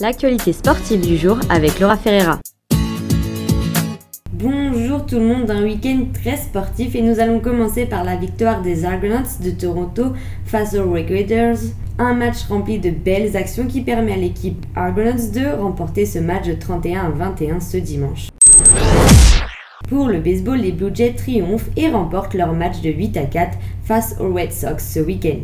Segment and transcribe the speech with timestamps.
[0.00, 2.38] l'actualité sportive du jour avec Laura Ferreira.
[4.32, 8.62] Bonjour tout le monde, un week-end très sportif et nous allons commencer par la victoire
[8.62, 10.12] des Argonauts de Toronto
[10.44, 11.58] face aux Raiders.
[11.98, 16.46] Un match rempli de belles actions qui permet à l'équipe Argonauts de remporter ce match
[16.46, 18.28] de 31 à 21 ce dimanche.
[19.88, 23.58] Pour le baseball, les Blue Jays triomphent et remportent leur match de 8 à 4
[23.82, 25.38] face aux Red Sox ce week-end.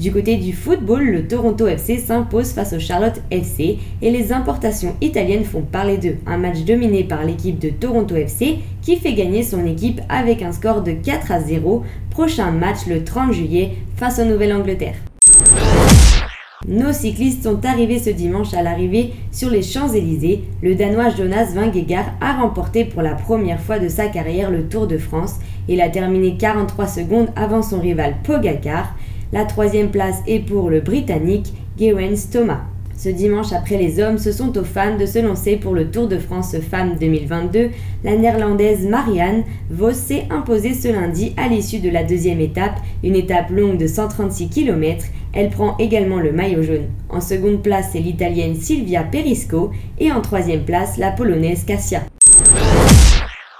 [0.00, 4.96] Du côté du football, le Toronto FC s'impose face au Charlotte FC et les importations
[5.02, 6.16] italiennes font parler d'eux.
[6.26, 10.52] Un match dominé par l'équipe de Toronto FC qui fait gagner son équipe avec un
[10.52, 11.84] score de 4 à 0.
[12.08, 14.94] Prochain match le 30 juillet face au Nouvelle-Angleterre.
[16.66, 20.44] Nos cyclistes sont arrivés ce dimanche à l'arrivée sur les Champs-Élysées.
[20.62, 24.86] Le Danois Jonas Vingegaard a remporté pour la première fois de sa carrière le Tour
[24.86, 25.34] de France.
[25.68, 28.94] Il a terminé 43 secondes avant son rival Pogacar.
[29.32, 32.62] La troisième place est pour le Britannique Geraint Thomas.
[32.96, 36.08] Ce dimanche, après les hommes, ce sont aux femmes de se lancer pour le Tour
[36.08, 37.70] de France Femmes 2022.
[38.02, 43.14] La néerlandaise Marianne Vos s'est imposée ce lundi à l'issue de la deuxième étape, une
[43.14, 45.06] étape longue de 136 km.
[45.32, 46.88] Elle prend également le maillot jaune.
[47.08, 52.02] En seconde place, c'est l'italienne Silvia Perisco et en troisième place, la polonaise Cassia.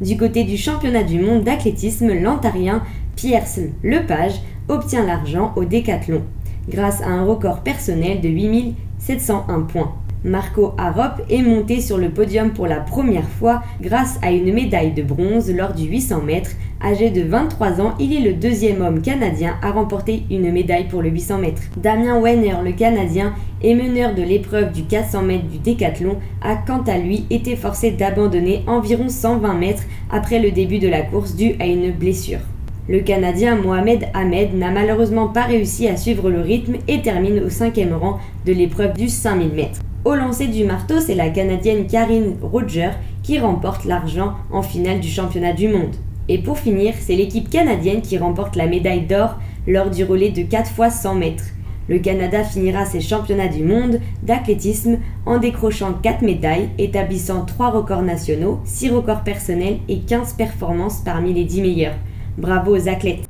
[0.00, 2.82] Du côté du championnat du monde d'athlétisme, l'ontarien
[3.14, 3.44] Pierre
[3.84, 6.22] Lepage obtient l'argent au décathlon
[6.68, 9.94] grâce à un record personnel de 8701 points.
[10.24, 14.92] Marco Arop est monté sur le podium pour la première fois grâce à une médaille
[14.92, 16.52] de bronze lors du 800 mètres.
[16.80, 21.02] Âgé de 23 ans, il est le deuxième homme canadien à remporter une médaille pour
[21.02, 21.62] le 800 mètres.
[21.76, 26.82] Damien Weiner, le Canadien, et meneur de l'épreuve du 400 mètres du décathlon, a quant
[26.82, 31.54] à lui été forcé d'abandonner environ 120 mètres après le début de la course due
[31.58, 32.40] à une blessure.
[32.88, 37.48] Le Canadien Mohamed Ahmed n'a malheureusement pas réussi à suivre le rythme et termine au
[37.48, 39.80] cinquième rang de l'épreuve du 5000 mètres.
[40.04, 42.90] Au lancer du marteau, c'est la Canadienne Karine Roger
[43.22, 45.94] qui remporte l'argent en finale du championnat du monde.
[46.28, 49.36] Et pour finir, c'est l'équipe canadienne qui remporte la médaille d'or
[49.68, 51.44] lors du relais de 4 fois 100 mètres.
[51.88, 58.02] Le Canada finira ses championnats du monde d'athlétisme en décrochant 4 médailles, établissant 3 records
[58.02, 61.94] nationaux, 6 records personnels et 15 performances parmi les 10 meilleurs.
[62.38, 63.28] Bravo aux athlètes.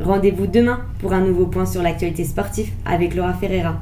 [0.00, 3.80] Rendez-vous demain pour un nouveau point sur l'actualité sportive avec Laura Ferreira.